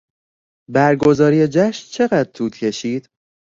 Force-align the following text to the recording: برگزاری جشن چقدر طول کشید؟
برگزاری 0.69 1.47
جشن 1.47 1.87
چقدر 1.91 2.23
طول 2.31 2.49
کشید؟ 2.49 3.09